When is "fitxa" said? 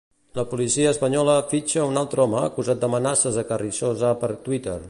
1.51-1.85